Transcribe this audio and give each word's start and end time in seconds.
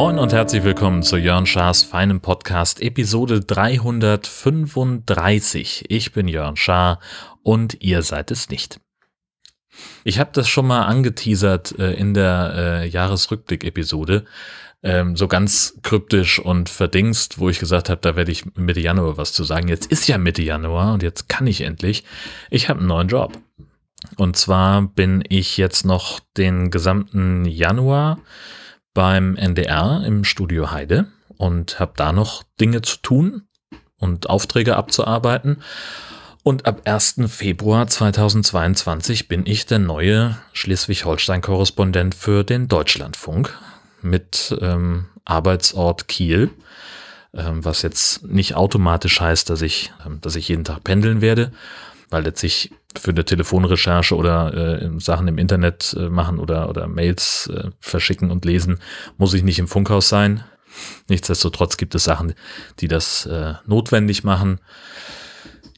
Moin 0.00 0.18
und 0.18 0.32
herzlich 0.32 0.64
willkommen 0.64 1.02
zu 1.02 1.18
Jörn 1.18 1.44
Schars 1.44 1.82
feinem 1.82 2.22
Podcast 2.22 2.80
Episode 2.80 3.40
335. 3.40 5.84
Ich 5.90 6.12
bin 6.12 6.26
Jörn 6.26 6.56
Schaar 6.56 7.00
und 7.42 7.82
ihr 7.82 8.02
seid 8.02 8.30
es 8.30 8.48
nicht. 8.48 8.80
Ich 10.04 10.18
habe 10.18 10.30
das 10.32 10.48
schon 10.48 10.66
mal 10.66 10.86
angeteasert 10.86 11.78
äh, 11.78 11.92
in 11.92 12.14
der 12.14 12.54
äh, 12.56 12.88
Jahresrückblick-Episode, 12.88 14.24
ähm, 14.82 15.16
so 15.16 15.28
ganz 15.28 15.78
kryptisch 15.82 16.38
und 16.38 16.68
verdingst, 16.68 17.38
wo 17.38 17.50
ich 17.50 17.58
gesagt 17.58 17.90
habe, 17.90 18.00
da 18.00 18.16
werde 18.16 18.32
ich 18.32 18.44
Mitte 18.56 18.80
Januar 18.80 19.16
was 19.16 19.32
zu 19.32 19.44
sagen. 19.44 19.68
Jetzt 19.68 19.86
ist 19.86 20.08
ja 20.08 20.18
Mitte 20.18 20.42
Januar 20.42 20.94
und 20.94 21.02
jetzt 21.02 21.28
kann 21.28 21.46
ich 21.46 21.60
endlich. 21.60 22.04
Ich 22.50 22.68
habe 22.68 22.80
einen 22.80 22.88
neuen 22.88 23.08
Job. 23.08 23.38
Und 24.16 24.36
zwar 24.36 24.82
bin 24.82 25.22
ich 25.28 25.56
jetzt 25.58 25.84
noch 25.84 26.20
den 26.36 26.70
gesamten 26.70 27.44
Januar 27.44 28.18
beim 28.94 29.36
NDR 29.36 30.02
im 30.06 30.24
Studio 30.24 30.70
Heide 30.70 31.06
und 31.36 31.78
habe 31.78 31.92
da 31.96 32.12
noch 32.12 32.42
Dinge 32.58 32.80
zu 32.82 32.96
tun 32.98 33.42
und 33.98 34.30
Aufträge 34.30 34.76
abzuarbeiten. 34.76 35.62
Und 36.42 36.64
ab 36.64 36.82
1. 36.86 37.20
Februar 37.26 37.86
2022 37.86 39.28
bin 39.28 39.44
ich 39.44 39.66
der 39.66 39.78
neue 39.78 40.38
Schleswig-Holstein-Korrespondent 40.54 42.14
für 42.14 42.44
den 42.44 42.66
Deutschlandfunk 42.66 43.58
mit 44.02 44.56
ähm, 44.60 45.06
Arbeitsort 45.24 46.08
Kiel, 46.08 46.50
ähm, 47.34 47.64
was 47.64 47.82
jetzt 47.82 48.24
nicht 48.24 48.54
automatisch 48.54 49.20
heißt, 49.20 49.50
dass 49.50 49.62
ich, 49.62 49.92
ähm, 50.04 50.20
dass 50.20 50.36
ich 50.36 50.48
jeden 50.48 50.64
Tag 50.64 50.84
pendeln 50.84 51.20
werde, 51.20 51.52
weil 52.10 52.24
letztlich 52.24 52.72
für 52.98 53.12
eine 53.12 53.24
Telefonrecherche 53.24 54.16
oder 54.16 54.82
äh, 54.82 54.90
Sachen 54.98 55.28
im 55.28 55.38
Internet 55.38 55.94
äh, 55.98 56.08
machen 56.08 56.38
oder, 56.38 56.68
oder 56.68 56.88
Mails 56.88 57.48
äh, 57.54 57.70
verschicken 57.78 58.30
und 58.30 58.44
lesen, 58.44 58.80
muss 59.16 59.34
ich 59.34 59.44
nicht 59.44 59.58
im 59.58 59.68
Funkhaus 59.68 60.08
sein. 60.08 60.42
Nichtsdestotrotz 61.08 61.76
gibt 61.76 61.94
es 61.94 62.04
Sachen, 62.04 62.34
die 62.80 62.88
das 62.88 63.26
äh, 63.26 63.54
notwendig 63.66 64.24
machen. 64.24 64.60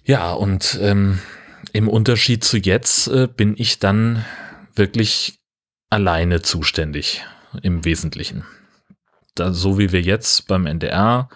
Ja, 0.04 0.32
und 0.32 0.78
ähm, 0.80 1.18
im 1.72 1.88
Unterschied 1.88 2.44
zu 2.44 2.56
jetzt 2.56 3.08
äh, 3.08 3.28
bin 3.28 3.54
ich 3.56 3.78
dann 3.78 4.24
wirklich 4.74 5.38
alleine 5.90 6.40
zuständig 6.40 7.24
im 7.62 7.84
Wesentlichen. 7.84 8.44
Da, 9.34 9.52
so 9.52 9.78
wie 9.78 9.92
wir 9.92 10.02
jetzt 10.02 10.46
beim 10.46 10.66
NDR 10.66 11.28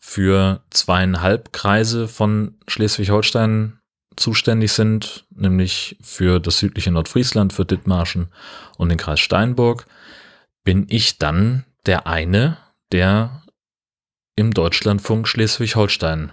für 0.00 0.62
zweieinhalb 0.70 1.52
Kreise 1.52 2.08
von 2.08 2.58
Schleswig-Holstein 2.68 3.78
zuständig 4.16 4.72
sind, 4.72 5.26
nämlich 5.30 5.96
für 6.02 6.40
das 6.40 6.58
südliche 6.58 6.90
Nordfriesland, 6.90 7.52
für 7.52 7.64
Dithmarschen 7.64 8.28
und 8.76 8.88
den 8.90 8.98
Kreis 8.98 9.20
Steinburg, 9.20 9.86
bin 10.62 10.86
ich 10.88 11.18
dann 11.18 11.64
der 11.86 12.06
eine, 12.06 12.58
der 12.92 13.42
im 14.36 14.52
Deutschlandfunk 14.52 15.28
Schleswig-Holstein 15.28 16.32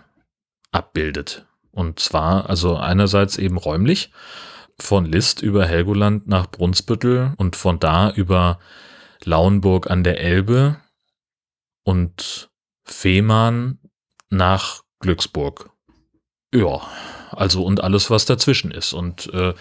abbildet. 0.72 1.46
Und 1.72 2.00
zwar 2.00 2.50
also 2.50 2.78
einerseits 2.78 3.38
eben 3.38 3.58
räumlich 3.58 4.12
von 4.80 5.06
List 5.06 5.42
über 5.42 5.66
Helgoland 5.66 6.28
nach 6.28 6.50
Brunsbüttel 6.50 7.34
und 7.38 7.56
von 7.56 7.80
da 7.80 8.12
über 8.12 8.60
Lauenburg 9.26 9.90
an 9.90 10.04
der 10.04 10.20
Elbe 10.20 10.78
und 11.84 12.50
Fehmarn 12.84 13.80
nach 14.30 14.84
Glücksburg. 15.00 15.70
Ja, 16.54 16.82
also 17.32 17.64
und 17.64 17.84
alles, 17.84 18.10
was 18.10 18.26
dazwischen 18.26 18.72
ist. 18.72 18.94
Und 18.94 19.34
äh, 19.34 19.54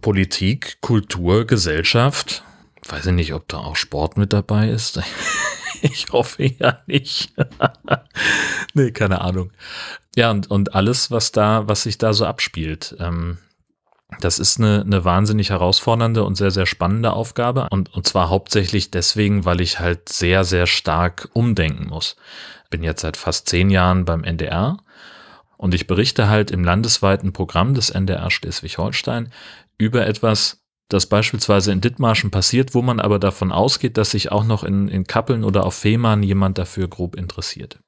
Politik, 0.00 0.80
Kultur, 0.80 1.46
Gesellschaft. 1.46 2.42
Weiß 2.88 3.06
ich 3.06 3.12
nicht, 3.12 3.34
ob 3.34 3.48
da 3.48 3.58
auch 3.58 3.76
Sport 3.76 4.16
mit 4.16 4.32
dabei 4.32 4.68
ist. 4.68 5.00
ich 5.82 6.06
hoffe 6.10 6.44
ja 6.44 6.82
nicht. 6.86 7.32
nee, 8.74 8.90
keine 8.90 9.20
Ahnung. 9.20 9.52
Ja, 10.16 10.30
und, 10.30 10.50
und 10.50 10.74
alles, 10.74 11.10
was 11.10 11.32
da, 11.32 11.68
was 11.68 11.82
sich 11.82 11.98
da 11.98 12.12
so 12.12 12.26
abspielt. 12.26 12.96
Ähm, 12.98 13.38
das 14.20 14.38
ist 14.38 14.58
eine, 14.58 14.82
eine 14.82 15.04
wahnsinnig 15.04 15.50
herausfordernde 15.50 16.24
und 16.24 16.34
sehr, 16.34 16.50
sehr 16.50 16.66
spannende 16.66 17.12
Aufgabe. 17.12 17.68
Und, 17.70 17.92
und 17.94 18.06
zwar 18.06 18.30
hauptsächlich 18.30 18.90
deswegen, 18.90 19.44
weil 19.44 19.60
ich 19.60 19.80
halt 19.80 20.08
sehr, 20.08 20.44
sehr 20.44 20.66
stark 20.66 21.28
umdenken 21.34 21.88
muss. 21.88 22.16
Bin 22.70 22.82
jetzt 22.82 23.02
seit 23.02 23.16
fast 23.16 23.48
zehn 23.48 23.70
Jahren 23.70 24.04
beim 24.04 24.24
NDR 24.24 24.78
und 25.58 25.74
ich 25.74 25.86
berichte 25.86 26.28
halt 26.28 26.50
im 26.50 26.64
landesweiten 26.64 27.32
Programm 27.32 27.74
des 27.74 27.90
NDR 27.90 28.30
Schleswig-Holstein 28.30 29.30
über 29.76 30.06
etwas, 30.06 30.64
das 30.88 31.06
beispielsweise 31.06 31.70
in 31.70 31.82
Dithmarschen 31.82 32.30
passiert, 32.30 32.74
wo 32.74 32.80
man 32.80 33.00
aber 33.00 33.18
davon 33.18 33.52
ausgeht, 33.52 33.98
dass 33.98 34.12
sich 34.12 34.32
auch 34.32 34.44
noch 34.44 34.64
in, 34.64 34.88
in 34.88 35.04
Kappeln 35.04 35.44
oder 35.44 35.66
auf 35.66 35.74
Fehmarn 35.74 36.22
jemand 36.22 36.56
dafür 36.56 36.88
grob 36.88 37.14
interessiert. 37.14 37.78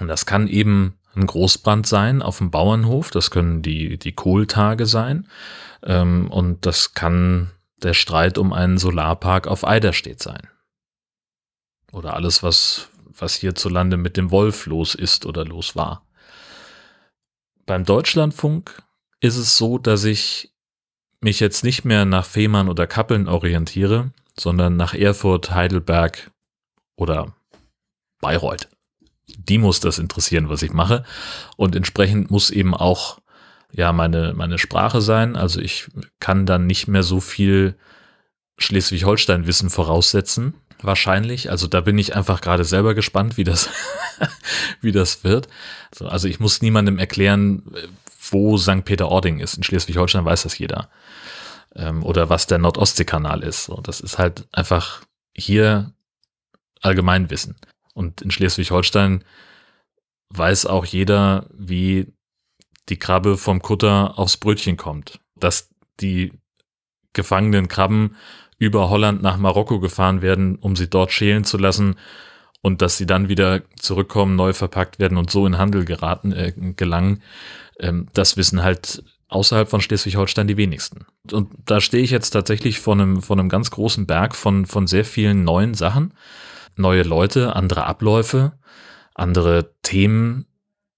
Und 0.00 0.08
das 0.08 0.26
kann 0.26 0.48
eben 0.48 0.98
ein 1.16 1.26
Großbrand 1.26 1.86
sein 1.86 2.22
auf 2.22 2.38
dem 2.38 2.50
Bauernhof, 2.50 3.10
das 3.10 3.30
können 3.30 3.62
die, 3.62 3.98
die 3.98 4.12
Kohltage 4.12 4.86
sein 4.86 5.28
ähm, 5.82 6.30
und 6.30 6.66
das 6.66 6.94
kann 6.94 7.50
der 7.82 7.94
Streit 7.94 8.38
um 8.38 8.52
einen 8.52 8.78
Solarpark 8.78 9.46
auf 9.46 9.66
Eiderstedt 9.66 10.22
sein. 10.22 10.48
Oder 11.92 12.14
alles, 12.14 12.42
was 12.42 12.90
was 13.20 13.34
hierzulande 13.34 13.96
mit 13.96 14.16
dem 14.16 14.30
Wolf 14.30 14.66
los 14.66 14.94
ist 14.94 15.26
oder 15.26 15.44
los 15.44 15.76
war. 15.76 16.06
Beim 17.64 17.84
Deutschlandfunk 17.84 18.82
ist 19.20 19.36
es 19.36 19.56
so, 19.56 19.78
dass 19.78 20.04
ich 20.04 20.52
mich 21.20 21.40
jetzt 21.40 21.64
nicht 21.64 21.84
mehr 21.84 22.04
nach 22.04 22.26
Fehmarn 22.26 22.68
oder 22.68 22.86
Kappeln 22.86 23.28
orientiere, 23.28 24.12
sondern 24.38 24.76
nach 24.76 24.94
Erfurt, 24.94 25.50
Heidelberg 25.50 26.30
oder 26.96 27.34
Bayreuth. 28.20 28.68
Die 29.26 29.58
muss 29.58 29.80
das 29.80 29.98
interessieren, 29.98 30.48
was 30.48 30.62
ich 30.62 30.72
mache. 30.72 31.04
Und 31.56 31.74
entsprechend 31.74 32.30
muss 32.30 32.50
eben 32.50 32.74
auch 32.74 33.18
ja 33.72 33.92
meine, 33.92 34.32
meine 34.34 34.58
Sprache 34.58 35.00
sein. 35.00 35.36
Also 35.36 35.60
ich 35.60 35.88
kann 36.20 36.46
dann 36.46 36.66
nicht 36.66 36.88
mehr 36.88 37.02
so 37.02 37.20
viel 37.20 37.76
Schleswig-Holstein-Wissen 38.58 39.70
voraussetzen, 39.70 40.54
wahrscheinlich. 40.80 41.50
Also 41.50 41.66
da 41.66 41.80
bin 41.80 41.98
ich 41.98 42.16
einfach 42.16 42.40
gerade 42.40 42.64
selber 42.64 42.94
gespannt, 42.94 43.36
wie 43.36 43.44
das, 43.44 43.68
wie 44.80 44.92
das 44.92 45.24
wird. 45.24 45.48
Also 46.00 46.28
ich 46.28 46.40
muss 46.40 46.62
niemandem 46.62 46.98
erklären, 46.98 47.62
wo 48.30 48.56
St. 48.56 48.84
Peter-Ording 48.84 49.40
ist. 49.40 49.56
In 49.56 49.62
Schleswig-Holstein 49.62 50.24
weiß 50.24 50.44
das 50.44 50.58
jeder. 50.58 50.88
Ähm, 51.74 52.02
oder 52.02 52.30
was 52.30 52.46
der 52.46 52.58
Nordostseekanal 52.58 53.42
ist. 53.42 53.64
So, 53.64 53.80
das 53.82 54.00
ist 54.00 54.18
halt 54.18 54.46
einfach 54.52 55.02
hier 55.34 55.92
Allgemeinwissen. 56.80 57.56
Und 57.96 58.20
in 58.20 58.30
Schleswig-Holstein 58.30 59.24
weiß 60.28 60.66
auch 60.66 60.84
jeder, 60.84 61.48
wie 61.56 62.12
die 62.90 62.98
Krabbe 62.98 63.38
vom 63.38 63.62
Kutter 63.62 64.18
aufs 64.18 64.36
Brötchen 64.36 64.76
kommt. 64.76 65.18
Dass 65.34 65.70
die 66.00 66.32
gefangenen 67.14 67.68
Krabben 67.68 68.16
über 68.58 68.90
Holland 68.90 69.22
nach 69.22 69.38
Marokko 69.38 69.80
gefahren 69.80 70.20
werden, 70.20 70.56
um 70.56 70.76
sie 70.76 70.88
dort 70.88 71.10
schälen 71.10 71.44
zu 71.44 71.56
lassen 71.56 71.96
und 72.60 72.82
dass 72.82 72.98
sie 72.98 73.06
dann 73.06 73.30
wieder 73.30 73.62
zurückkommen, 73.76 74.36
neu 74.36 74.52
verpackt 74.52 74.98
werden 74.98 75.16
und 75.16 75.30
so 75.30 75.46
in 75.46 75.56
Handel 75.56 75.86
geraten, 75.86 76.32
äh, 76.32 76.52
gelangen. 76.76 77.22
Ähm, 77.80 78.08
das 78.12 78.36
wissen 78.36 78.62
halt 78.62 79.04
außerhalb 79.28 79.70
von 79.70 79.80
Schleswig-Holstein 79.80 80.46
die 80.46 80.58
wenigsten. 80.58 81.06
Und 81.32 81.50
da 81.64 81.80
stehe 81.80 82.02
ich 82.02 82.10
jetzt 82.10 82.30
tatsächlich 82.30 82.78
vor 82.78 82.92
einem, 82.92 83.22
vor 83.22 83.38
einem 83.38 83.48
ganz 83.48 83.70
großen 83.70 84.06
Berg 84.06 84.36
von, 84.36 84.66
von 84.66 84.86
sehr 84.86 85.06
vielen 85.06 85.44
neuen 85.44 85.72
Sachen. 85.72 86.12
Neue 86.76 87.02
Leute, 87.02 87.56
andere 87.56 87.84
Abläufe, 87.84 88.52
andere 89.14 89.72
Themen, 89.82 90.46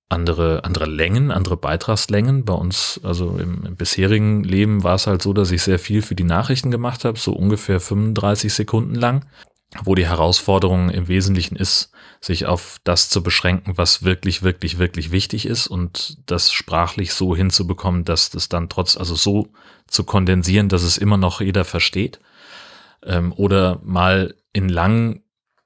andere, 0.09 0.65
andere 0.65 0.87
Längen, 0.87 1.31
andere 1.31 1.57
Beitragslängen. 1.57 2.45
Bei 2.45 2.55
uns, 2.55 3.01
also 3.03 3.39
im, 3.39 3.65
im, 3.65 3.77
bisherigen 3.77 4.43
Leben 4.43 4.83
war 4.83 4.95
es 4.95 5.07
halt 5.07 5.23
so, 5.23 5.33
dass 5.33 5.51
ich 5.51 5.63
sehr 5.63 5.79
viel 5.79 6.03
für 6.03 6.15
die 6.15 6.25
Nachrichten 6.25 6.71
gemacht 6.71 7.05
habe, 7.05 7.19
so 7.19 7.33
ungefähr 7.33 7.79
35 7.79 8.53
Sekunden 8.53 8.95
lang, 8.95 9.27
wo 9.85 9.95
die 9.95 10.07
Herausforderung 10.07 10.89
im 10.89 11.09
Wesentlichen 11.09 11.57
ist, 11.57 11.93
sich 12.21 12.47
auf 12.47 12.79
das 12.85 13.11
zu 13.11 13.23
beschränken, 13.23 13.77
was 13.77 14.03
wirklich, 14.03 14.43
wirklich, 14.43 14.79
wirklich 14.79 15.13
wichtig 15.13 15.47
ist 15.47 15.67
und 15.67 16.19
das 16.27 16.53
sprachlich 16.53 17.13
so 17.13 17.37
hinzubekommen, 17.37 18.05
dass 18.05 18.31
das 18.31 18.49
dann 18.49 18.71
trotz, 18.71 18.97
also 18.97 19.15
so 19.15 19.49
zu 19.87 20.05
kondensieren, 20.05 20.69
dass 20.71 20.83
es 20.83 20.97
immer 20.97 21.19
noch 21.19 21.41
jeder 21.43 21.65
versteht. 21.65 22.19
Ähm, 23.05 23.33
oder 23.37 23.79
mal 23.85 24.35
in 24.53 24.69
lang 24.71 25.23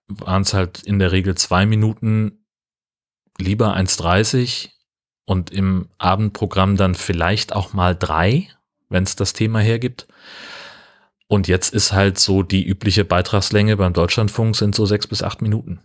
waren 0.09 0.43
es 0.43 0.55
halt 0.55 0.83
in 0.83 0.99
der 0.99 1.13
Regel 1.13 1.37
zwei 1.37 1.67
Minuten 1.67 2.45
lieber 3.39 3.77
1,30 3.77 4.71
und 5.25 5.51
im 5.51 5.89
Abendprogramm 5.99 6.77
dann 6.77 6.95
vielleicht 6.95 7.55
auch 7.55 7.73
mal 7.73 7.97
drei, 7.97 8.49
wenn 8.89 9.05
es 9.05 9.17
das 9.17 9.33
Thema 9.33 9.61
hergibt. 9.61 10.07
Und 11.29 11.49
jetzt 11.49 11.73
ist 11.73 11.93
halt 11.93 12.19
so 12.19 12.43
die 12.43 12.67
übliche 12.67 13.05
Beitragslänge 13.05 13.77
beim 13.77 13.95
Deutschlandfunk 13.95 14.55
sind 14.55 14.75
so 14.75 14.85
sechs 14.85 15.07
bis 15.07 15.23
acht 15.23 15.41
Minuten. 15.41 15.81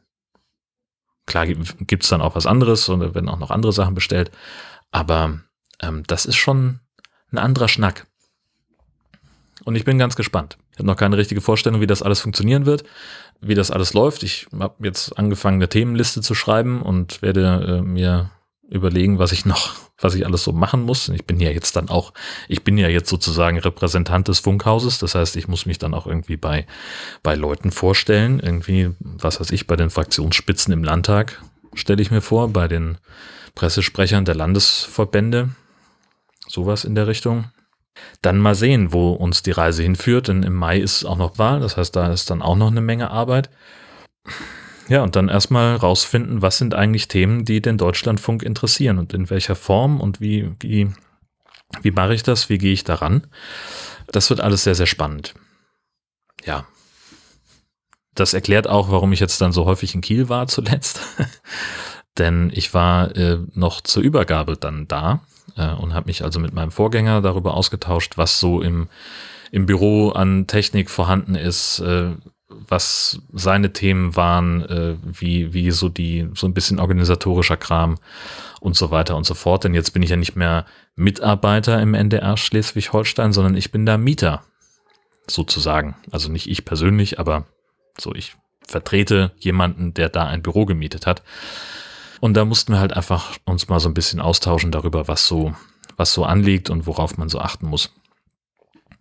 klar 1.25 1.45
gibt's 1.47 2.09
dann 2.09 2.21
auch 2.21 2.35
was 2.35 2.45
anderes 2.45 2.89
und 2.89 2.99
werden 2.99 3.29
auch 3.29 3.39
noch 3.39 3.51
andere 3.51 3.71
Sachen 3.71 3.95
bestellt. 3.95 4.31
Aber 4.91 5.39
ähm, 5.81 6.03
das 6.07 6.25
ist 6.25 6.35
schon 6.35 6.79
ein 7.31 7.37
anderer 7.37 7.67
Schnack. 7.67 8.07
Und 9.67 9.75
ich 9.75 9.83
bin 9.83 9.97
ganz 9.97 10.15
gespannt. 10.15 10.57
Ich 10.71 10.77
habe 10.77 10.87
noch 10.87 10.95
keine 10.95 11.17
richtige 11.17 11.41
Vorstellung, 11.41 11.81
wie 11.81 11.87
das 11.87 12.01
alles 12.01 12.21
funktionieren 12.21 12.65
wird, 12.65 12.85
wie 13.41 13.53
das 13.53 13.69
alles 13.69 13.93
läuft. 13.93 14.23
Ich 14.23 14.47
habe 14.57 14.87
jetzt 14.87 15.19
angefangen, 15.19 15.57
eine 15.57 15.67
Themenliste 15.67 16.21
zu 16.21 16.35
schreiben 16.35 16.81
und 16.81 17.21
werde 17.21 17.79
äh, 17.79 17.81
mir 17.81 18.31
überlegen, 18.69 19.19
was 19.19 19.33
ich 19.33 19.45
noch, 19.45 19.75
was 19.99 20.15
ich 20.15 20.25
alles 20.25 20.45
so 20.45 20.53
machen 20.53 20.83
muss. 20.83 21.09
Ich 21.09 21.25
bin 21.25 21.37
ja 21.41 21.49
jetzt 21.49 21.75
dann 21.75 21.89
auch, 21.89 22.13
ich 22.47 22.63
bin 22.63 22.77
ja 22.77 22.87
jetzt 22.87 23.09
sozusagen 23.09 23.59
Repräsentant 23.59 24.29
des 24.29 24.39
Funkhauses. 24.39 24.99
Das 24.99 25.15
heißt, 25.15 25.35
ich 25.35 25.49
muss 25.49 25.65
mich 25.65 25.79
dann 25.79 25.93
auch 25.93 26.07
irgendwie 26.07 26.37
bei, 26.37 26.65
bei 27.21 27.35
Leuten 27.35 27.71
vorstellen. 27.71 28.39
Irgendwie, 28.39 28.91
was 29.01 29.41
weiß 29.41 29.51
ich, 29.51 29.67
bei 29.67 29.75
den 29.75 29.89
Fraktionsspitzen 29.89 30.71
im 30.71 30.85
Landtag 30.85 31.43
stelle 31.73 32.01
ich 32.01 32.09
mir 32.09 32.21
vor, 32.21 32.47
bei 32.53 32.69
den 32.69 32.99
Pressesprechern 33.53 34.23
der 34.23 34.35
Landesverbände. 34.35 35.49
Sowas 36.47 36.85
in 36.85 36.95
der 36.95 37.07
Richtung. 37.07 37.51
Dann 38.21 38.37
mal 38.37 38.55
sehen, 38.55 38.93
wo 38.93 39.11
uns 39.11 39.43
die 39.43 39.51
Reise 39.51 39.83
hinführt, 39.83 40.27
denn 40.27 40.43
im 40.43 40.53
Mai 40.53 40.79
ist 40.79 41.05
auch 41.05 41.17
noch 41.17 41.37
Wahl, 41.37 41.59
das 41.59 41.77
heißt, 41.77 41.95
da 41.95 42.11
ist 42.11 42.29
dann 42.29 42.41
auch 42.41 42.55
noch 42.55 42.71
eine 42.71 42.81
Menge 42.81 43.11
Arbeit. 43.11 43.49
Ja, 44.89 45.03
und 45.03 45.15
dann 45.15 45.27
erstmal 45.27 45.75
rausfinden, 45.75 46.41
was 46.41 46.57
sind 46.57 46.73
eigentlich 46.73 47.07
Themen, 47.07 47.43
die 47.43 47.61
den 47.61 47.77
Deutschlandfunk 47.77 48.41
interessieren 48.41 48.99
und 48.99 49.13
in 49.13 49.29
welcher 49.29 49.55
Form 49.55 49.99
und 49.99 50.21
wie, 50.21 50.51
wie, 50.59 50.91
wie 51.81 51.91
mache 51.91 52.13
ich 52.13 52.23
das, 52.23 52.49
wie 52.49 52.57
gehe 52.57 52.73
ich 52.73 52.85
daran. 52.85 53.27
Das 54.11 54.29
wird 54.29 54.39
alles 54.39 54.63
sehr, 54.63 54.75
sehr 54.75 54.85
spannend. 54.85 55.33
Ja. 56.45 56.65
Das 58.15 58.33
erklärt 58.33 58.67
auch, 58.67 58.89
warum 58.89 59.11
ich 59.11 59.19
jetzt 59.19 59.41
dann 59.41 59.51
so 59.51 59.65
häufig 59.65 59.93
in 59.93 60.01
Kiel 60.01 60.29
war 60.29 60.47
zuletzt. 60.47 61.01
Denn 62.17 62.51
ich 62.53 62.73
war 62.73 63.15
äh, 63.15 63.39
noch 63.53 63.81
zur 63.81 64.01
Übergabe 64.01 64.57
dann 64.57 64.87
da 64.87 65.21
äh, 65.55 65.73
und 65.73 65.93
habe 65.93 66.07
mich 66.07 66.23
also 66.23 66.39
mit 66.39 66.53
meinem 66.53 66.71
Vorgänger 66.71 67.21
darüber 67.21 67.53
ausgetauscht, 67.53 68.17
was 68.17 68.39
so 68.39 68.61
im, 68.61 68.87
im 69.51 69.65
Büro 69.65 70.09
an 70.09 70.47
Technik 70.47 70.89
vorhanden 70.89 71.35
ist, 71.35 71.79
äh, 71.79 72.11
was 72.49 73.21
seine 73.33 73.73
Themen 73.73 74.15
waren, 74.15 74.63
äh, 74.63 74.95
wie, 75.03 75.53
wie 75.53 75.71
so 75.71 75.89
die, 75.89 76.29
so 76.33 76.47
ein 76.47 76.53
bisschen 76.53 76.79
organisatorischer 76.79 77.57
Kram 77.57 77.97
und 78.59 78.75
so 78.75 78.91
weiter 78.91 79.15
und 79.15 79.25
so 79.25 79.33
fort. 79.33 79.63
Denn 79.63 79.73
jetzt 79.73 79.91
bin 79.91 80.01
ich 80.01 80.09
ja 80.09 80.15
nicht 80.15 80.35
mehr 80.35 80.65
Mitarbeiter 80.95 81.81
im 81.81 81.93
NDR 81.93 82.37
Schleswig-Holstein, 82.37 83.33
sondern 83.33 83.55
ich 83.55 83.71
bin 83.71 83.85
da 83.85 83.97
Mieter, 83.97 84.43
sozusagen. 85.27 85.95
Also 86.11 86.31
nicht 86.31 86.49
ich 86.49 86.65
persönlich, 86.65 87.19
aber 87.19 87.45
so 87.97 88.13
ich 88.15 88.35
vertrete 88.65 89.31
jemanden, 89.37 89.93
der 89.93 90.09
da 90.09 90.25
ein 90.25 90.41
Büro 90.41 90.65
gemietet 90.65 91.05
hat. 91.05 91.23
Und 92.19 92.35
da 92.35 92.45
mussten 92.45 92.73
wir 92.73 92.79
halt 92.79 92.93
einfach 92.93 93.37
uns 93.45 93.67
mal 93.67 93.79
so 93.79 93.89
ein 93.89 93.93
bisschen 93.93 94.19
austauschen 94.19 94.71
darüber, 94.71 95.07
was 95.07 95.27
so, 95.27 95.53
was 95.95 96.13
so 96.13 96.25
anliegt 96.25 96.69
und 96.69 96.87
worauf 96.87 97.17
man 97.17 97.29
so 97.29 97.39
achten 97.39 97.67
muss. 97.67 97.91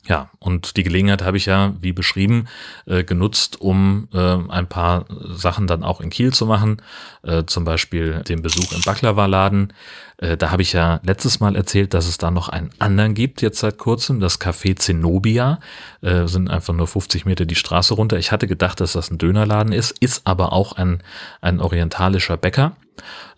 Ja, 0.09 0.31
und 0.39 0.77
die 0.77 0.85
Gelegenheit 0.85 1.23
habe 1.23 1.37
ich 1.37 1.47
ja, 1.47 1.75
wie 1.81 1.93
beschrieben, 1.93 2.47
äh, 2.87 3.03
genutzt, 3.03 3.61
um 3.61 4.09
äh, 4.13 4.37
ein 4.49 4.69
paar 4.69 5.07
Sachen 5.09 5.67
dann 5.67 5.83
auch 5.83 6.01
in 6.01 6.11
Kiel 6.11 6.33
zu 6.33 6.47
machen. 6.47 6.81
Äh, 7.23 7.45
zum 7.47 7.65
Beispiel 7.65 8.23
den 8.23 8.41
Besuch 8.41 8.73
im 8.73 8.83
Baklava-Laden. 8.83 9.73
Äh, 10.19 10.37
da 10.37 10.53
habe 10.53 10.63
ich 10.63 10.73
ja 10.73 11.01
letztes 11.03 11.41
Mal 11.41 11.57
erzählt, 11.57 11.93
dass 11.93 12.07
es 12.07 12.19
da 12.19 12.31
noch 12.31 12.49
einen 12.49 12.71
anderen 12.79 13.15
gibt, 13.15 13.43
jetzt 13.43 13.59
seit 13.59 13.79
kurzem, 13.79 14.21
das 14.21 14.41
Café 14.41 14.77
Zenobia. 14.77 15.59
Äh, 16.03 16.29
sind 16.29 16.51
einfach 16.51 16.75
nur 16.75 16.87
50 16.87 17.25
Meter 17.25 17.45
die 17.45 17.57
Straße 17.57 17.95
runter. 17.95 18.17
Ich 18.17 18.31
hatte 18.31 18.47
gedacht, 18.47 18.81
dass 18.81 18.93
das 18.93 19.11
ein 19.11 19.19
Dönerladen 19.19 19.73
ist, 19.73 19.99
ist 19.99 20.25
aber 20.25 20.53
auch 20.53 20.73
ein, 20.75 21.03
ein 21.41 21.61
orientalischer 21.61 22.37
Bäcker. 22.37 22.77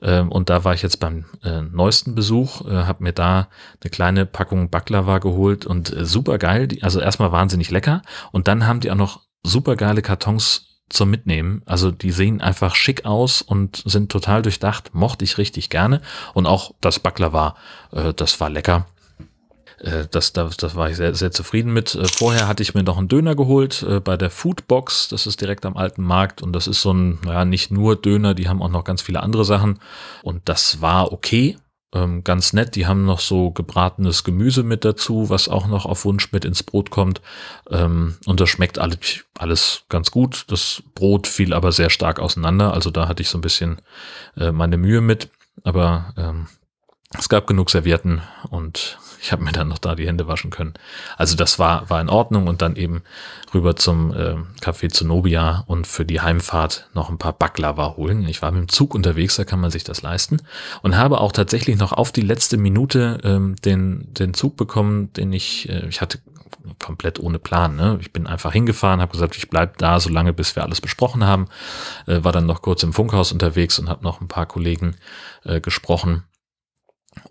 Ähm, 0.02 0.30
und 0.30 0.50
da 0.50 0.64
war 0.64 0.74
ich 0.74 0.82
jetzt 0.82 1.00
beim 1.00 1.24
äh, 1.42 1.62
neuesten 1.62 2.14
Besuch, 2.14 2.66
äh, 2.66 2.84
habe 2.84 3.02
mir 3.02 3.12
da 3.12 3.48
eine 3.82 3.90
kleine 3.90 4.26
Packung 4.26 4.70
Baklava 4.70 5.18
geholt 5.18 5.66
und 5.66 5.94
äh, 5.94 6.04
super 6.04 6.38
geil. 6.38 6.68
Also 6.82 7.00
erstmal 7.00 7.32
wahnsinnig 7.32 7.70
lecker 7.70 8.02
und 8.32 8.48
dann 8.48 8.66
haben 8.66 8.80
die 8.80 8.90
auch 8.90 8.96
noch 8.96 9.20
super 9.42 9.76
geile 9.76 10.02
Kartons 10.02 10.68
zum 10.88 11.10
Mitnehmen. 11.10 11.62
Also 11.66 11.90
die 11.90 12.10
sehen 12.10 12.40
einfach 12.40 12.74
schick 12.74 13.04
aus 13.04 13.42
und 13.42 13.82
sind 13.84 14.10
total 14.10 14.42
durchdacht. 14.42 14.94
Mochte 14.94 15.24
ich 15.24 15.38
richtig 15.38 15.70
gerne. 15.70 16.00
Und 16.34 16.46
auch 16.46 16.72
das 16.80 16.98
Baklava, 16.98 17.56
äh, 17.92 18.14
das 18.14 18.40
war 18.40 18.50
lecker. 18.50 18.86
Äh, 19.80 20.06
das, 20.10 20.32
das, 20.32 20.74
war 20.74 20.90
ich 20.90 20.96
sehr, 20.96 21.14
sehr 21.14 21.30
zufrieden 21.30 21.72
mit. 21.72 21.94
Äh, 21.94 22.06
vorher 22.06 22.48
hatte 22.48 22.62
ich 22.62 22.74
mir 22.74 22.82
noch 22.82 22.98
einen 22.98 23.08
Döner 23.08 23.34
geholt 23.34 23.82
äh, 23.82 24.00
bei 24.00 24.16
der 24.16 24.30
Foodbox. 24.30 25.08
Das 25.08 25.26
ist 25.26 25.40
direkt 25.40 25.66
am 25.66 25.76
alten 25.76 26.02
Markt 26.02 26.42
und 26.42 26.52
das 26.52 26.66
ist 26.66 26.82
so 26.82 26.92
ein, 26.92 27.18
naja, 27.24 27.44
nicht 27.44 27.70
nur 27.70 27.96
Döner, 27.96 28.34
die 28.34 28.48
haben 28.48 28.62
auch 28.62 28.70
noch 28.70 28.84
ganz 28.84 29.02
viele 29.02 29.22
andere 29.22 29.44
Sachen. 29.44 29.80
Und 30.22 30.48
das 30.48 30.80
war 30.80 31.12
okay. 31.12 31.56
Ähm, 31.94 32.22
ganz 32.22 32.52
nett. 32.52 32.76
Die 32.76 32.86
haben 32.86 33.06
noch 33.06 33.20
so 33.20 33.50
gebratenes 33.50 34.22
Gemüse 34.22 34.62
mit 34.62 34.84
dazu, 34.84 35.30
was 35.30 35.48
auch 35.48 35.66
noch 35.66 35.86
auf 35.86 36.04
Wunsch 36.04 36.32
mit 36.32 36.44
ins 36.44 36.62
Brot 36.62 36.90
kommt. 36.90 37.22
Ähm, 37.70 38.16
und 38.26 38.40
das 38.40 38.50
schmeckt 38.50 38.78
alles, 38.78 39.24
alles 39.38 39.84
ganz 39.88 40.10
gut. 40.10 40.44
Das 40.48 40.82
Brot 40.94 41.26
fiel 41.26 41.54
aber 41.54 41.72
sehr 41.72 41.88
stark 41.88 42.20
auseinander. 42.20 42.74
Also 42.74 42.90
da 42.90 43.08
hatte 43.08 43.22
ich 43.22 43.30
so 43.30 43.38
ein 43.38 43.42
bisschen 43.42 43.80
äh, 44.36 44.52
meine 44.52 44.76
Mühe 44.76 45.00
mit. 45.00 45.30
Aber 45.64 46.12
ähm, 46.18 46.46
es 47.16 47.28
gab 47.30 47.46
genug 47.46 47.70
Servietten 47.70 48.20
und 48.50 48.98
ich 49.20 49.32
habe 49.32 49.42
mir 49.42 49.52
dann 49.52 49.68
noch 49.68 49.78
da 49.78 49.94
die 49.94 50.06
Hände 50.06 50.28
waschen 50.28 50.50
können. 50.50 50.74
Also 51.16 51.36
das 51.36 51.58
war, 51.58 51.88
war 51.88 52.00
in 52.00 52.10
Ordnung 52.10 52.46
und 52.46 52.60
dann 52.60 52.76
eben 52.76 53.02
rüber 53.54 53.76
zum 53.76 54.12
äh, 54.12 54.36
Café 54.60 54.92
Zenobia 54.92 55.64
und 55.66 55.86
für 55.86 56.04
die 56.04 56.20
Heimfahrt 56.20 56.88
noch 56.92 57.08
ein 57.08 57.18
paar 57.18 57.32
Baklava 57.32 57.96
holen. 57.96 58.28
Ich 58.28 58.42
war 58.42 58.52
mit 58.52 58.60
dem 58.60 58.68
Zug 58.68 58.94
unterwegs, 58.94 59.36
da 59.36 59.44
kann 59.44 59.60
man 59.60 59.70
sich 59.70 59.84
das 59.84 60.02
leisten 60.02 60.42
und 60.82 60.96
habe 60.96 61.20
auch 61.20 61.32
tatsächlich 61.32 61.78
noch 61.78 61.92
auf 61.92 62.12
die 62.12 62.20
letzte 62.20 62.58
Minute 62.58 63.18
ähm, 63.24 63.56
den, 63.56 64.12
den 64.12 64.34
Zug 64.34 64.56
bekommen, 64.56 65.12
den 65.14 65.32
ich, 65.32 65.68
äh, 65.68 65.86
ich 65.88 66.02
hatte 66.02 66.20
komplett 66.78 67.18
ohne 67.18 67.38
Plan. 67.38 67.74
Ne? 67.76 67.98
Ich 68.00 68.12
bin 68.12 68.26
einfach 68.26 68.52
hingefahren, 68.52 69.00
habe 69.00 69.12
gesagt, 69.12 69.36
ich 69.36 69.48
bleib 69.48 69.78
da 69.78 69.98
so 69.98 70.10
lange, 70.10 70.34
bis 70.34 70.54
wir 70.54 70.62
alles 70.62 70.82
besprochen 70.82 71.24
haben. 71.24 71.48
Äh, 72.06 72.22
war 72.22 72.32
dann 72.32 72.46
noch 72.46 72.60
kurz 72.60 72.82
im 72.82 72.92
Funkhaus 72.92 73.32
unterwegs 73.32 73.78
und 73.78 73.88
habe 73.88 74.04
noch 74.04 74.20
ein 74.20 74.28
paar 74.28 74.46
Kollegen 74.46 74.96
äh, 75.44 75.60
gesprochen 75.62 76.24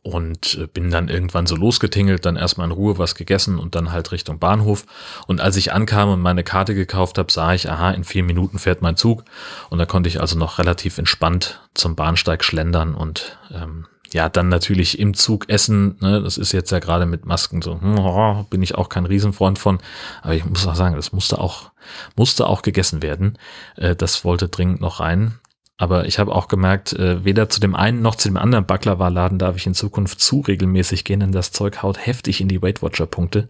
und 0.03 0.57
äh, 0.61 0.67
bin 0.67 0.91
dann 0.91 1.09
irgendwann 1.09 1.47
so 1.47 1.55
losgetingelt, 1.55 2.25
dann 2.25 2.35
erstmal 2.35 2.67
in 2.67 2.71
Ruhe 2.71 2.97
was 2.97 3.15
gegessen 3.15 3.59
und 3.59 3.75
dann 3.75 3.91
halt 3.91 4.11
Richtung 4.11 4.39
Bahnhof. 4.39 4.85
Und 5.27 5.41
als 5.41 5.55
ich 5.57 5.73
ankam 5.73 6.09
und 6.09 6.21
meine 6.21 6.43
Karte 6.43 6.75
gekauft 6.75 7.17
habe, 7.17 7.31
sah 7.31 7.53
ich, 7.53 7.69
aha, 7.69 7.91
in 7.91 8.03
vier 8.03 8.23
Minuten 8.23 8.59
fährt 8.59 8.81
mein 8.81 8.97
Zug. 8.97 9.23
Und 9.69 9.79
da 9.79 9.85
konnte 9.85 10.09
ich 10.09 10.21
also 10.21 10.37
noch 10.37 10.59
relativ 10.59 10.97
entspannt 10.97 11.61
zum 11.73 11.95
Bahnsteig 11.95 12.43
schlendern 12.43 12.95
und 12.95 13.37
ähm, 13.51 13.87
ja, 14.13 14.29
dann 14.29 14.49
natürlich 14.49 14.99
im 14.99 15.13
Zug 15.13 15.49
essen. 15.49 15.97
Ne? 15.99 16.21
Das 16.21 16.37
ist 16.37 16.51
jetzt 16.51 16.71
ja 16.71 16.79
gerade 16.79 17.05
mit 17.05 17.25
Masken 17.25 17.61
so, 17.61 17.79
hm, 17.79 17.99
oh, 17.99 18.43
bin 18.49 18.63
ich 18.63 18.75
auch 18.75 18.89
kein 18.89 19.05
Riesenfreund 19.05 19.59
von. 19.59 19.79
Aber 20.21 20.33
ich 20.33 20.45
muss 20.45 20.65
auch 20.65 20.75
sagen, 20.75 20.95
das 20.95 21.11
musste 21.11 21.39
auch, 21.39 21.71
musste 22.15 22.47
auch 22.47 22.61
gegessen 22.61 23.01
werden. 23.01 23.37
Äh, 23.75 23.95
das 23.95 24.23
wollte 24.23 24.47
dringend 24.47 24.81
noch 24.81 24.99
rein. 24.99 25.39
Aber 25.77 26.07
ich 26.07 26.17
habe 26.17 26.33
auch 26.33 26.47
gemerkt, 26.47 26.93
äh, 26.93 27.23
weder 27.23 27.49
zu 27.49 27.59
dem 27.59 27.75
einen 27.75 28.01
noch 28.01 28.15
zu 28.15 28.27
dem 28.27 28.37
anderen 28.37 28.65
Baklava-Laden 28.65 29.37
darf 29.37 29.55
ich 29.55 29.67
in 29.67 29.75
Zukunft 29.75 30.19
zu 30.19 30.41
regelmäßig 30.41 31.03
gehen, 31.03 31.19
denn 31.19 31.31
das 31.31 31.51
Zeug 31.51 31.83
haut 31.83 32.03
heftig 32.03 32.41
in 32.41 32.47
die 32.47 32.61
Weight 32.63 32.81
Watcher-Punkte. 32.81 33.47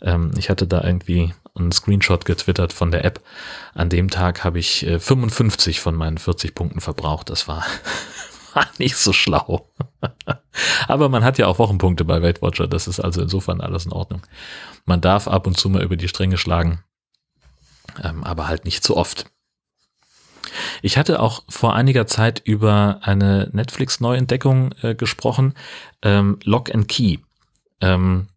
Ähm, 0.00 0.30
ich 0.38 0.50
hatte 0.50 0.68
da 0.68 0.84
irgendwie 0.84 1.34
einen 1.56 1.72
Screenshot 1.72 2.24
getwittert 2.24 2.72
von 2.72 2.92
der 2.92 3.04
App. 3.04 3.20
An 3.74 3.88
dem 3.88 4.08
Tag 4.08 4.44
habe 4.44 4.60
ich 4.60 4.86
äh, 4.86 5.00
55 5.00 5.80
von 5.80 5.96
meinen 5.96 6.18
40 6.18 6.54
Punkten 6.54 6.80
verbraucht. 6.80 7.28
Das 7.28 7.48
war, 7.48 7.64
war 8.54 8.66
nicht 8.78 8.96
so 8.96 9.12
schlau. 9.12 9.68
Aber 10.86 11.08
man 11.08 11.24
hat 11.24 11.38
ja 11.38 11.48
auch 11.48 11.58
Wochenpunkte 11.58 12.04
bei 12.04 12.22
Weight 12.22 12.40
Watcher. 12.40 12.68
Das 12.68 12.86
ist 12.86 13.00
also 13.00 13.20
insofern 13.20 13.60
alles 13.60 13.84
in 13.84 13.92
Ordnung. 13.92 14.22
Man 14.84 15.00
darf 15.00 15.26
ab 15.26 15.48
und 15.48 15.58
zu 15.58 15.68
mal 15.68 15.82
über 15.82 15.96
die 15.96 16.08
Stränge 16.08 16.38
schlagen, 16.38 16.84
ähm, 18.02 18.22
aber 18.22 18.46
halt 18.46 18.64
nicht 18.64 18.84
zu 18.84 18.96
oft. 18.96 19.26
Ich 20.82 20.98
hatte 20.98 21.20
auch 21.20 21.42
vor 21.48 21.74
einiger 21.74 22.06
Zeit 22.06 22.42
über 22.44 23.00
eine 23.02 23.48
Netflix-Neuentdeckung 23.52 24.74
äh, 24.82 24.94
gesprochen, 24.94 25.54
ähm, 26.02 26.38
Lock 26.44 26.74
and 26.74 26.88
Key. 26.88 27.18
Ähm, 27.80 28.28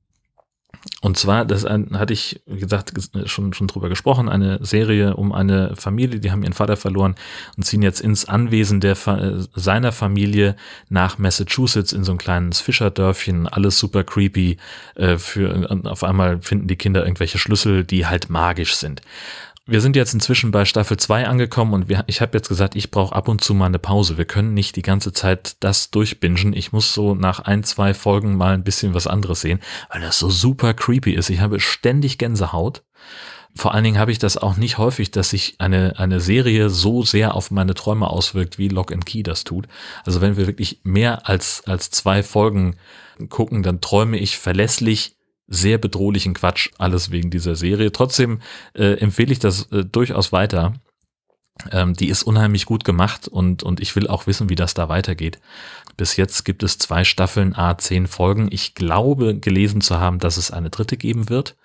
und 1.01 1.17
zwar, 1.17 1.45
das 1.45 1.63
hatte 1.65 2.13
ich, 2.13 2.41
wie 2.45 2.59
gesagt, 2.59 2.93
schon, 3.25 3.53
schon 3.53 3.67
drüber 3.67 3.89
gesprochen, 3.89 4.29
eine 4.29 4.63
Serie 4.65 5.15
um 5.15 5.31
eine 5.31 5.75
Familie, 5.75 6.19
die 6.19 6.31
haben 6.31 6.43
ihren 6.43 6.53
Vater 6.53 6.77
verloren 6.77 7.15
und 7.55 7.63
ziehen 7.63 7.81
jetzt 7.81 8.01
ins 8.01 8.25
Anwesen 8.25 8.79
der, 8.79 8.95
seiner 9.55 9.91
Familie 9.91 10.55
nach 10.89 11.17
Massachusetts 11.17 11.93
in 11.93 12.03
so 12.03 12.13
ein 12.13 12.17
kleines 12.17 12.62
Fischerdörfchen, 12.62 13.47
alles 13.47 13.77
super 13.79 14.03
creepy. 14.03 14.57
Äh, 14.95 15.17
für, 15.17 15.69
auf 15.86 16.03
einmal 16.03 16.41
finden 16.41 16.67
die 16.67 16.77
Kinder 16.77 17.03
irgendwelche 17.03 17.38
Schlüssel, 17.38 17.83
die 17.83 18.05
halt 18.05 18.29
magisch 18.29 18.75
sind 18.75 19.01
wir 19.67 19.81
sind 19.81 19.97
jetzt 19.97 20.13
inzwischen 20.13 20.51
bei 20.51 20.63
Staffel 20.63 20.97
2 20.97 21.27
angekommen 21.27 21.74
und 21.74 21.89
wir, 21.89 22.05
ich 22.07 22.21
habe 22.21 22.38
jetzt 22.38 22.47
gesagt, 22.47 22.75
ich 22.75 22.89
brauche 22.89 23.13
ab 23.13 23.27
und 23.27 23.43
zu 23.43 23.53
mal 23.53 23.65
eine 23.65 23.79
Pause. 23.79 24.17
Wir 24.17 24.25
können 24.25 24.53
nicht 24.53 24.77
die 24.77 24.81
ganze 24.81 25.12
Zeit 25.12 25.57
das 25.59 25.91
durchbingen. 25.91 26.53
Ich 26.53 26.71
muss 26.71 26.93
so 26.93 27.15
nach 27.15 27.39
ein, 27.41 27.63
zwei 27.63 27.93
Folgen 27.93 28.38
mal 28.38 28.53
ein 28.53 28.63
bisschen 28.63 28.93
was 28.93 29.07
anderes 29.07 29.41
sehen, 29.41 29.59
weil 29.91 30.01
das 30.01 30.19
so 30.19 30.29
super 30.29 30.74
creepy 30.74 31.12
ist. 31.12 31.29
Ich 31.29 31.41
habe 31.41 31.59
ständig 31.59 32.17
Gänsehaut. 32.17 32.83
vor 33.55 33.74
allen 33.74 33.83
Dingen 33.83 34.00
habe 34.00 34.12
ich 34.12 34.19
das 34.19 34.38
auch 34.38 34.55
nicht 34.55 34.77
häufig, 34.77 35.12
dass 35.12 35.31
sich 35.31 35.55
eine, 35.59 36.00
eine 36.00 36.21
Serie 36.21 36.69
so 36.69 37.03
sehr 37.03 37.36
auf 37.36 37.51
meine 37.51 37.74
Träume 37.74 38.09
auswirkt, 38.09 38.57
wie 38.57 38.69
Lock 38.69 38.93
and 38.93 39.05
Key 39.05 39.21
das 39.21 39.43
tut. 39.43 39.67
Also 40.05 40.21
wenn 40.21 40.38
wir 40.38 40.47
wirklich 40.47 40.79
mehr 40.83 41.27
als, 41.27 41.63
als 41.65 41.91
zwei 41.91 42.24
Folgen 42.24 42.77
gucken, 43.29 43.63
dann 43.63 43.81
träume 43.81 44.17
ich 44.17 44.38
verlässlich 44.38 45.16
sehr 45.47 45.77
bedrohlichen 45.77 46.33
Quatsch, 46.33 46.69
alles 46.77 47.11
wegen 47.11 47.29
dieser 47.29 47.55
Serie. 47.55 47.91
Trotzdem 47.91 48.41
äh, 48.73 48.93
empfehle 48.99 49.31
ich 49.31 49.39
das 49.39 49.71
äh, 49.71 49.85
durchaus 49.85 50.31
weiter. 50.31 50.73
Ähm, 51.71 51.93
die 51.93 52.09
ist 52.09 52.23
unheimlich 52.23 52.65
gut 52.65 52.83
gemacht 52.83 53.27
und, 53.27 53.63
und 53.63 53.79
ich 53.79 53.95
will 53.95 54.07
auch 54.07 54.27
wissen, 54.27 54.49
wie 54.49 54.55
das 54.55 54.73
da 54.73 54.89
weitergeht. 54.89 55.39
Bis 55.95 56.15
jetzt 56.15 56.45
gibt 56.45 56.61
es 56.61 56.77
zwei 56.77 57.03
Staffeln, 57.03 57.55
a 57.55 57.77
zehn 57.77 58.07
Folgen. 58.07 58.49
Ich 58.51 58.75
glaube, 58.75 59.39
gelesen 59.39 59.81
zu 59.81 59.99
haben, 59.99 60.19
dass 60.19 60.37
es 60.37 60.51
eine 60.51 60.69
dritte 60.69 60.97
geben 60.97 61.29
wird. 61.29 61.55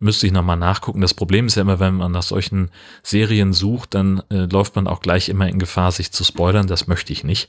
Müsste 0.00 0.26
ich 0.26 0.32
nochmal 0.32 0.56
nachgucken. 0.56 1.00
Das 1.00 1.14
Problem 1.14 1.46
ist 1.46 1.54
ja 1.54 1.62
immer, 1.62 1.78
wenn 1.78 1.94
man 1.94 2.12
nach 2.12 2.22
solchen 2.22 2.70
Serien 3.02 3.52
sucht, 3.52 3.94
dann 3.94 4.22
äh, 4.30 4.46
läuft 4.46 4.74
man 4.76 4.86
auch 4.86 5.00
gleich 5.00 5.28
immer 5.28 5.48
in 5.48 5.58
Gefahr, 5.58 5.92
sich 5.92 6.10
zu 6.10 6.24
spoilern. 6.24 6.66
Das 6.66 6.86
möchte 6.86 7.12
ich 7.12 7.22
nicht. 7.22 7.48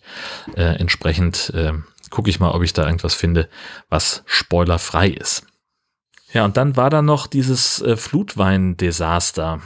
Äh, 0.56 0.76
entsprechend 0.78 1.52
äh, 1.56 1.74
gucke 2.12 2.30
ich 2.30 2.40
mal, 2.40 2.52
ob 2.52 2.62
ich 2.62 2.74
da 2.74 2.86
irgendwas 2.86 3.16
finde, 3.16 3.50
was 3.90 4.24
spoilerfrei 4.26 5.08
ist. 5.10 5.48
Ja, 6.36 6.44
und 6.44 6.58
dann 6.58 6.76
war 6.76 6.90
da 6.90 7.02
noch 7.02 7.28
dieses 7.28 7.82
äh, 7.82 7.96
Flutwein-Desaster. 7.96 9.62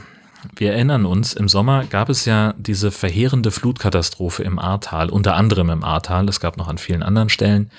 Wir 0.54 0.72
erinnern 0.72 1.04
uns, 1.04 1.32
im 1.32 1.48
Sommer 1.48 1.84
gab 1.84 2.08
es 2.08 2.26
ja 2.26 2.54
diese 2.58 2.92
verheerende 2.92 3.50
Flutkatastrophe 3.50 4.44
im 4.44 4.60
Ahrtal, 4.60 5.10
unter 5.10 5.34
anderem 5.34 5.68
im 5.68 5.82
Ahrtal. 5.82 6.28
Es 6.28 6.38
gab 6.38 6.56
noch 6.56 6.68
an 6.68 6.78
vielen 6.78 7.02
anderen 7.02 7.28
Stellen 7.28 7.72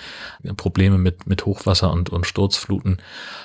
Probleme 0.57 0.98
mit, 0.98 1.25
mit 1.25 1.45
Hochwasser 1.45 1.89
und, 1.89 2.10
und 2.10 2.27
Sturzfluten. 2.27 2.98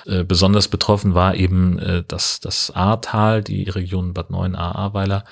Äh, 0.05 0.25
besonders 0.25 0.67
betroffen 0.67 1.13
war 1.13 1.33
eben 1.33 1.79
äh, 1.79 2.03
das, 2.05 2.41
das 2.41 2.69
Ahrtal, 2.71 3.41
die 3.41 3.69
Region 3.69 4.13
Bad 4.13 4.29
9 4.29 4.53
Ahrweiler. 4.53 5.23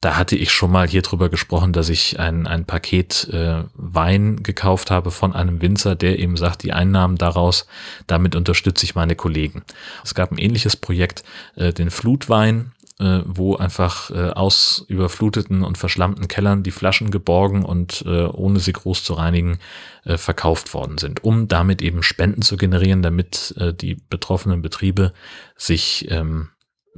Da 0.00 0.16
hatte 0.16 0.36
ich 0.36 0.52
schon 0.52 0.70
mal 0.70 0.86
hier 0.86 1.02
drüber 1.02 1.28
gesprochen, 1.28 1.72
dass 1.72 1.88
ich 1.88 2.20
ein, 2.20 2.46
ein 2.46 2.66
Paket 2.66 3.28
äh, 3.32 3.64
Wein 3.74 4.44
gekauft 4.44 4.92
habe 4.92 5.10
von 5.10 5.34
einem 5.34 5.60
Winzer, 5.60 5.96
der 5.96 6.20
eben 6.20 6.36
sagt, 6.36 6.62
die 6.62 6.72
Einnahmen 6.72 7.16
daraus, 7.16 7.66
damit 8.06 8.36
unterstütze 8.36 8.84
ich 8.84 8.94
meine 8.94 9.16
Kollegen. 9.16 9.64
Es 10.04 10.14
gab 10.14 10.30
ein 10.30 10.38
ähnliches 10.38 10.76
Projekt, 10.76 11.24
äh, 11.56 11.72
den 11.72 11.90
Flutwein, 11.90 12.70
äh, 13.00 13.22
wo 13.24 13.56
einfach 13.56 14.10
äh, 14.10 14.30
aus 14.30 14.84
überfluteten 14.86 15.64
und 15.64 15.78
verschlammten 15.78 16.28
Kellern 16.28 16.62
die 16.62 16.70
Flaschen 16.70 17.10
geborgen 17.10 17.64
und 17.64 18.04
äh, 18.06 18.26
ohne 18.26 18.60
sie 18.60 18.72
groß 18.72 19.02
zu 19.02 19.14
reinigen 19.14 19.58
äh, 20.04 20.16
verkauft 20.16 20.74
worden 20.74 20.98
sind, 20.98 21.24
um 21.24 21.48
damit 21.48 21.82
eben 21.82 22.04
Spenden 22.04 22.42
zu 22.42 22.56
generieren, 22.56 23.02
damit 23.02 23.52
äh, 23.58 23.74
die 23.74 23.96
betroffenen 24.08 24.62
Betriebe 24.62 25.12
sich 25.56 26.06
ähm, 26.10 26.50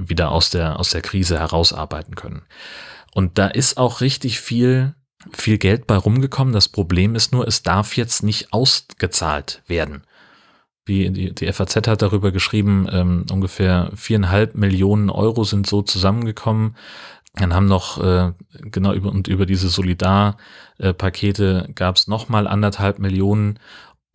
wieder 0.08 0.30
aus 0.30 0.50
der, 0.50 0.78
aus 0.78 0.90
der 0.90 1.02
Krise 1.02 1.38
herausarbeiten 1.38 2.14
können. 2.14 2.42
Und 3.12 3.38
da 3.38 3.48
ist 3.48 3.76
auch 3.76 4.00
richtig 4.00 4.40
viel, 4.40 4.94
viel 5.32 5.58
Geld 5.58 5.86
bei 5.86 5.96
rumgekommen. 5.96 6.54
Das 6.54 6.68
Problem 6.68 7.14
ist 7.14 7.32
nur, 7.32 7.46
es 7.46 7.62
darf 7.62 7.96
jetzt 7.96 8.22
nicht 8.22 8.52
ausgezahlt 8.52 9.62
werden 9.66 10.02
wie 10.90 11.10
die, 11.10 11.34
die 11.34 11.52
FAZ 11.52 11.76
hat 11.86 12.02
darüber 12.02 12.32
geschrieben, 12.32 12.88
ähm, 12.90 13.24
ungefähr 13.30 13.90
viereinhalb 13.94 14.54
Millionen 14.56 15.08
Euro 15.08 15.44
sind 15.44 15.66
so 15.66 15.82
zusammengekommen. 15.82 16.76
Dann 17.34 17.54
haben 17.54 17.66
noch, 17.66 18.02
äh, 18.02 18.32
genau 18.60 18.92
über, 18.92 19.10
und 19.10 19.28
über 19.28 19.46
diese 19.46 19.68
Solidar-Pakete 19.68 21.66
äh, 21.68 21.72
gab 21.72 21.96
es 21.96 22.08
nochmal 22.08 22.48
anderthalb 22.48 22.98
Millionen 22.98 23.60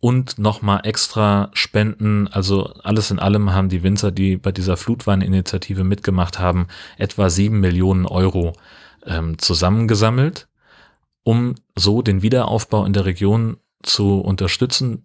und 0.06 0.38
nochmal 0.38 0.82
extra 0.84 1.50
Spenden. 1.52 2.28
Also 2.28 2.72
alles 2.84 3.10
in 3.10 3.18
allem 3.18 3.52
haben 3.52 3.68
die 3.68 3.82
Winzer, 3.82 4.12
die 4.12 4.36
bei 4.36 4.52
dieser 4.52 4.76
Flutweininitiative 4.76 5.82
mitgemacht 5.82 6.38
haben, 6.38 6.68
etwa 6.96 7.28
sieben 7.28 7.58
Millionen 7.58 8.06
Euro 8.06 8.52
ähm, 9.04 9.36
zusammengesammelt, 9.36 10.46
um 11.24 11.56
so 11.74 12.02
den 12.02 12.22
Wiederaufbau 12.22 12.84
in 12.84 12.92
der 12.92 13.04
Region 13.04 13.56
zu 13.82 14.20
unterstützen, 14.20 15.02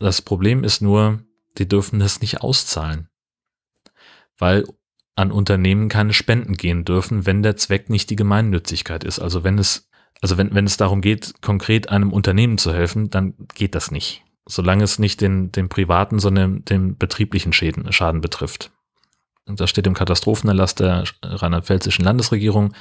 das 0.00 0.20
Problem 0.20 0.64
ist 0.64 0.82
nur, 0.82 1.20
die 1.56 1.66
dürfen 1.66 1.98
das 1.98 2.20
nicht 2.20 2.42
auszahlen, 2.42 3.08
weil 4.36 4.66
an 5.14 5.32
Unternehmen 5.32 5.88
keine 5.88 6.12
Spenden 6.12 6.58
gehen 6.58 6.84
dürfen, 6.84 7.24
wenn 7.24 7.42
der 7.42 7.56
Zweck 7.56 7.88
nicht 7.88 8.10
die 8.10 8.16
Gemeinnützigkeit 8.16 9.02
ist. 9.02 9.18
Also 9.18 9.44
wenn 9.44 9.56
es, 9.58 9.88
also 10.20 10.36
wenn, 10.36 10.54
wenn 10.54 10.66
es 10.66 10.76
darum 10.76 11.00
geht, 11.00 11.40
konkret 11.40 11.88
einem 11.88 12.12
Unternehmen 12.12 12.58
zu 12.58 12.74
helfen, 12.74 13.08
dann 13.08 13.32
geht 13.54 13.74
das 13.74 13.90
nicht. 13.90 14.25
Solange 14.46 14.84
es 14.84 14.98
nicht 14.98 15.20
den, 15.20 15.50
den 15.50 15.68
privaten, 15.68 16.18
sondern 16.18 16.64
den 16.64 16.96
betrieblichen 16.96 17.52
Schäden, 17.52 17.92
Schaden 17.92 18.20
betrifft. 18.20 18.70
Und 19.46 19.60
da 19.60 19.66
steht 19.66 19.86
im 19.86 19.94
Katastrophenerlass 19.94 20.74
der 20.74 21.04
rheinland-pfälzischen 21.22 22.04
Landesregierung, 22.04 22.74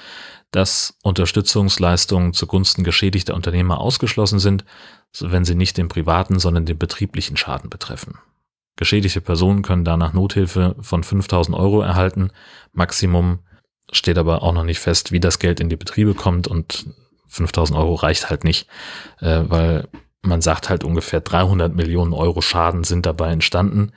dass 0.51 0.97
Unterstützungsleistungen 1.03 2.33
zugunsten 2.33 2.83
geschädigter 2.83 3.35
Unternehmer 3.35 3.79
ausgeschlossen 3.79 4.39
sind, 4.39 4.65
wenn 5.19 5.45
sie 5.45 5.55
nicht 5.55 5.77
den 5.77 5.87
privaten, 5.87 6.39
sondern 6.39 6.65
den 6.65 6.77
betrieblichen 6.77 7.37
Schaden 7.37 7.69
betreffen. 7.69 8.17
Geschädigte 8.77 9.21
Personen 9.21 9.61
können 9.61 9.85
danach 9.85 10.13
Nothilfe 10.13 10.75
von 10.81 11.03
5000 11.03 11.55
Euro 11.55 11.81
erhalten. 11.81 12.31
Maximum 12.73 13.39
steht 13.91 14.17
aber 14.17 14.41
auch 14.41 14.53
noch 14.53 14.63
nicht 14.63 14.79
fest, 14.79 15.11
wie 15.11 15.19
das 15.19 15.39
Geld 15.39 15.59
in 15.59 15.69
die 15.69 15.77
Betriebe 15.77 16.13
kommt 16.13 16.47
und 16.47 16.87
5000 17.27 17.77
Euro 17.77 17.95
reicht 17.95 18.29
halt 18.29 18.43
nicht, 18.43 18.67
äh, 19.19 19.43
weil 19.47 19.87
man 20.25 20.41
sagt 20.41 20.69
halt 20.69 20.83
ungefähr 20.83 21.21
300 21.21 21.73
Millionen 21.73 22.13
Euro 22.13 22.41
Schaden 22.41 22.83
sind 22.83 23.05
dabei 23.05 23.31
entstanden. 23.31 23.91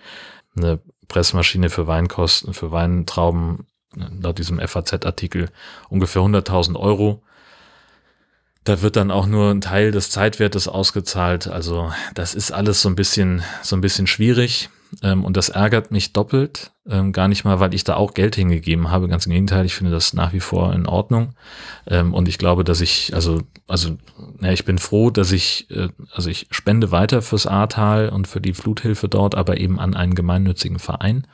Eine 0.56 0.80
Pressmaschine 1.08 1.70
für 1.70 1.87
Weinkosten, 1.87 2.54
für 2.54 2.70
Weintrauben, 2.70 3.66
laut 3.94 4.38
diesem 4.38 4.58
FAZ-Artikel 4.58 5.49
ungefähr 5.88 6.23
100.000 6.23 6.76
Euro. 6.76 7.23
Da 8.64 8.82
wird 8.82 8.97
dann 8.97 9.11
auch 9.11 9.26
nur 9.26 9.50
ein 9.50 9.62
Teil 9.62 9.92
des 9.92 10.11
Zeitwertes 10.11 10.68
ausgezahlt. 10.68 11.47
Also 11.47 11.90
das 12.14 12.35
ist 12.35 12.52
alles 12.52 12.82
so 12.82 12.88
ein 12.90 12.97
bisschen, 12.97 13.42
so 13.62 13.76
ein 13.76 13.80
bisschen 13.80 14.06
schwierig. 14.06 14.68
Ähm, 15.02 15.25
und 15.25 15.37
das 15.37 15.49
ärgert 15.49 15.90
mich 15.90 16.12
doppelt. 16.12 16.73
Ähm, 16.88 17.12
gar 17.12 17.28
nicht 17.28 17.45
mal, 17.45 17.61
weil 17.61 17.75
ich 17.75 17.85
da 17.85 17.97
auch 17.97 18.14
Geld 18.14 18.37
hingegeben 18.37 18.90
habe. 18.90 19.09
Ganz 19.09 19.26
im 19.26 19.33
Gegenteil, 19.33 19.66
ich 19.66 19.75
finde 19.75 19.92
das 19.92 20.14
nach 20.14 20.33
wie 20.33 20.40
vor 20.40 20.73
in 20.73 20.87
Ordnung. 20.87 21.35
Ähm, 21.87 22.14
und 22.14 22.28
ich 22.28 22.38
glaube, 22.38 22.64
dass 22.64 22.80
ich, 22.80 23.14
also, 23.14 23.42
also, 23.66 23.97
ja, 24.40 24.52
ich 24.52 24.64
bin 24.64 24.78
froh, 24.78 25.11
dass 25.11 25.33
ich, 25.33 25.71
äh, 25.71 25.88
also 26.12 26.30
ich 26.30 26.47
spende 26.50 26.90
weiter 26.90 27.23
fürs 27.23 27.47
Ahrtal 27.47 28.09
und 28.09 28.26
für 28.26 28.40
die 28.40 28.54
Fluthilfe 28.54 29.09
dort, 29.09 29.35
aber 29.35 29.59
eben 29.59 29.78
an 29.78 29.95
einen 29.95 30.14
gemeinnützigen 30.14 30.78
Verein. 30.78 31.26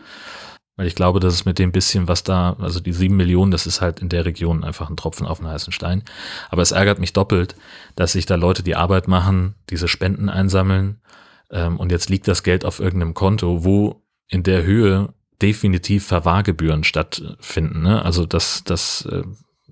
Weil 0.76 0.88
ich 0.88 0.96
glaube, 0.96 1.20
dass 1.20 1.34
es 1.34 1.44
mit 1.44 1.60
dem 1.60 1.70
bisschen, 1.70 2.08
was 2.08 2.24
da, 2.24 2.56
also 2.58 2.80
die 2.80 2.92
sieben 2.92 3.16
Millionen, 3.16 3.52
das 3.52 3.68
ist 3.68 3.80
halt 3.80 4.00
in 4.00 4.08
der 4.08 4.24
Region 4.24 4.64
einfach 4.64 4.90
ein 4.90 4.96
Tropfen 4.96 5.24
auf 5.24 5.38
den 5.38 5.46
heißen 5.46 5.72
Stein. 5.72 6.02
Aber 6.50 6.62
es 6.62 6.72
ärgert 6.72 6.98
mich 6.98 7.12
doppelt, 7.12 7.54
dass 7.94 8.12
sich 8.12 8.26
da 8.26 8.34
Leute 8.34 8.64
die 8.64 8.74
Arbeit 8.74 9.06
machen, 9.06 9.54
diese 9.70 9.86
Spenden 9.86 10.28
einsammeln 10.28 11.00
ähm, 11.54 11.78
und 11.78 11.90
jetzt 11.90 12.10
liegt 12.10 12.28
das 12.28 12.42
Geld 12.42 12.66
auf 12.66 12.80
irgendeinem 12.80 13.14
Konto, 13.14 13.64
wo 13.64 14.02
in 14.28 14.42
der 14.42 14.64
Höhe 14.64 15.14
definitiv 15.40 16.06
Verwahrgebühren 16.06 16.84
stattfinden. 16.84 17.82
Ne? 17.82 18.04
Also 18.04 18.26
das, 18.26 18.64
das 18.64 19.06
äh, 19.10 19.22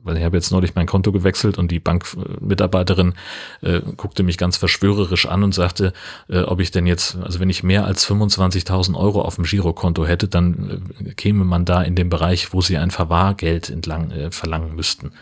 weil 0.04 0.16
ich 0.16 0.24
habe 0.24 0.36
jetzt 0.36 0.50
neulich 0.50 0.74
mein 0.74 0.86
Konto 0.86 1.12
gewechselt 1.12 1.58
und 1.58 1.70
die 1.70 1.80
Bankmitarbeiterin 1.80 3.14
äh, 3.60 3.80
guckte 3.96 4.22
mich 4.22 4.36
ganz 4.38 4.56
verschwörerisch 4.56 5.26
an 5.26 5.44
und 5.44 5.54
sagte, 5.54 5.92
äh, 6.28 6.40
ob 6.40 6.60
ich 6.60 6.70
denn 6.70 6.86
jetzt, 6.86 7.16
also 7.16 7.40
wenn 7.40 7.50
ich 7.50 7.62
mehr 7.62 7.84
als 7.84 8.06
25.000 8.08 8.96
Euro 8.96 9.22
auf 9.22 9.36
dem 9.36 9.44
Girokonto 9.44 10.06
hätte, 10.06 10.28
dann 10.28 10.92
äh, 11.04 11.14
käme 11.14 11.44
man 11.44 11.64
da 11.64 11.82
in 11.82 11.94
den 11.94 12.08
Bereich, 12.08 12.52
wo 12.52 12.60
sie 12.60 12.78
ein 12.78 12.90
Verwahrgeld 12.90 13.70
entlang 13.70 14.10
äh, 14.10 14.30
verlangen 14.30 14.74
müssten. 14.74 15.12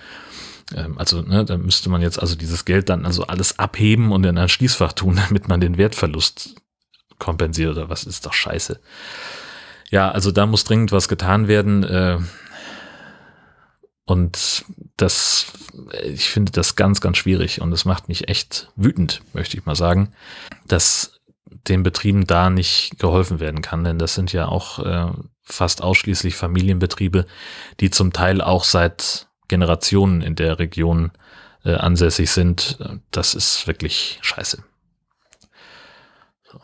Ähm, 0.74 0.98
also 0.98 1.22
ne, 1.22 1.44
da 1.44 1.56
müsste 1.56 1.88
man 1.90 2.02
jetzt 2.02 2.20
also 2.20 2.36
dieses 2.36 2.64
Geld 2.64 2.88
dann 2.88 3.06
also 3.06 3.24
alles 3.26 3.58
abheben 3.58 4.12
und 4.12 4.24
in 4.24 4.38
ein 4.38 4.48
Schließfach 4.48 4.92
tun, 4.92 5.16
damit 5.28 5.48
man 5.48 5.60
den 5.60 5.78
Wertverlust 5.78 6.54
kompensiert 7.18 7.72
oder 7.72 7.88
was 7.88 8.04
ist 8.04 8.26
doch 8.26 8.32
scheiße. 8.32 8.80
Ja, 9.90 10.10
also 10.10 10.30
da 10.30 10.46
muss 10.46 10.64
dringend 10.64 10.92
was 10.92 11.08
getan 11.08 11.48
werden. 11.48 11.84
Äh, 11.84 12.18
und 14.06 14.64
das, 14.96 15.46
ich 16.02 16.30
finde 16.30 16.50
das 16.50 16.74
ganz, 16.74 17.00
ganz 17.00 17.16
schwierig 17.16 17.60
und 17.60 17.72
es 17.72 17.84
macht 17.84 18.08
mich 18.08 18.28
echt 18.28 18.68
wütend, 18.74 19.22
möchte 19.34 19.56
ich 19.56 19.66
mal 19.66 19.76
sagen, 19.76 20.12
dass 20.66 21.20
den 21.68 21.84
Betrieben 21.84 22.26
da 22.26 22.50
nicht 22.50 22.98
geholfen 22.98 23.38
werden 23.38 23.62
kann, 23.62 23.84
denn 23.84 23.98
das 23.98 24.14
sind 24.14 24.32
ja 24.32 24.46
auch 24.46 24.80
äh, 24.80 25.12
fast 25.42 25.82
ausschließlich 25.82 26.34
Familienbetriebe, 26.34 27.26
die 27.78 27.90
zum 27.90 28.12
Teil 28.12 28.40
auch 28.40 28.64
seit 28.64 29.28
Generationen 29.50 30.22
in 30.22 30.34
der 30.36 30.58
Region 30.58 31.10
äh, 31.64 31.74
ansässig 31.74 32.30
sind. 32.30 32.78
Das 33.10 33.34
ist 33.34 33.66
wirklich 33.66 34.18
scheiße. 34.22 34.64
So. 36.50 36.60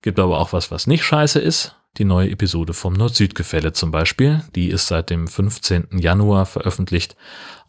Gibt 0.00 0.18
aber 0.18 0.38
auch 0.38 0.52
was, 0.52 0.72
was 0.72 0.88
nicht 0.88 1.04
scheiße 1.04 1.38
ist 1.38 1.76
die 1.98 2.04
neue 2.04 2.30
Episode 2.30 2.72
vom 2.72 2.94
Nord-Süd-Gefälle 2.94 3.72
zum 3.72 3.90
Beispiel. 3.90 4.42
Die 4.54 4.68
ist 4.68 4.86
seit 4.86 5.10
dem 5.10 5.28
15. 5.28 5.98
Januar 5.98 6.46
veröffentlicht 6.46 7.16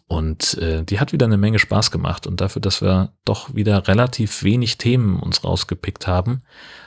und 0.07 0.57
äh, 0.59 0.83
die 0.83 0.99
hat 0.99 1.11
wieder 1.11 1.25
eine 1.25 1.37
Menge 1.37 1.59
Spaß 1.59 1.91
gemacht. 1.91 2.27
Und 2.27 2.39
dafür, 2.39 2.61
dass 2.61 2.81
wir 2.81 3.13
doch 3.25 3.53
wieder 3.53 3.87
relativ 3.87 4.43
wenig 4.43 4.77
Themen 4.77 5.19
uns 5.19 5.43
rausgepickt 5.43 6.07
haben, 6.07 6.43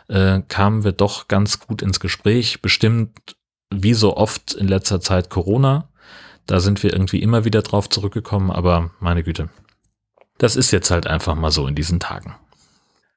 äh, 0.09 0.40
kamen 0.49 0.85
wir 0.85 0.92
doch 0.92 1.28
ganz 1.28 1.61
gut 1.61 1.83
ins 1.83 2.00
Gespräch. 2.00 2.62
Bestimmt 2.62 3.37
wie 3.71 3.95
so 3.95 4.16
oft 4.16 4.54
in 4.54 4.68
letzter 4.68 5.00
Zeit 5.00 5.28
Corona. 5.28 5.88
Da 6.46 6.60
sind 6.60 6.82
wir 6.82 6.92
irgendwie 6.92 7.22
immer 7.22 7.44
wieder 7.44 7.62
drauf 7.62 7.88
zurückgekommen, 7.88 8.50
aber 8.50 8.90
meine 9.00 9.22
Güte. 9.22 9.48
Das 10.38 10.56
ist 10.56 10.70
jetzt 10.70 10.90
halt 10.90 11.06
einfach 11.06 11.34
mal 11.34 11.50
so 11.50 11.66
in 11.66 11.74
diesen 11.74 12.00
Tagen. 12.00 12.34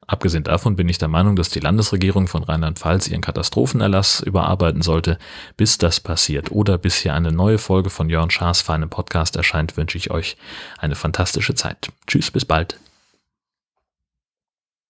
Abgesehen 0.08 0.44
davon 0.44 0.76
bin 0.76 0.90
ich 0.90 0.98
der 0.98 1.08
Meinung, 1.08 1.36
dass 1.36 1.50
die 1.50 1.60
Landesregierung 1.60 2.28
von 2.28 2.44
Rheinland-Pfalz 2.44 3.08
ihren 3.08 3.22
Katastrophenerlass 3.22 4.22
überarbeiten 4.22 4.82
sollte. 4.82 5.20
Bis 5.56 5.78
das 5.78 6.00
passiert 6.00 6.52
oder 6.52 6.80
bis 6.80 6.96
hier 6.96 7.14
eine 7.14 7.32
neue 7.32 7.60
Folge 7.60 7.92
von 7.92 8.10
Jörn 8.10 8.32
Schaas 8.32 8.62
feinem 8.62 8.90
Podcast 8.90 9.36
erscheint, 9.36 9.78
wünsche 9.78 10.00
ich 10.00 10.10
euch 10.10 10.36
eine 10.80 10.96
fantastische 10.96 11.54
Zeit. 11.54 11.92
Tschüss, 12.08 12.32
bis 12.32 12.46
bald. 12.46 12.80